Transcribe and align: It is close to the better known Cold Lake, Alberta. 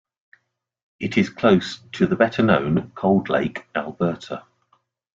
It 0.99 1.15
is 1.15 1.29
close 1.29 1.77
to 1.91 2.07
the 2.07 2.15
better 2.15 2.41
known 2.41 2.91
Cold 2.95 3.29
Lake, 3.29 3.67
Alberta. 3.75 4.43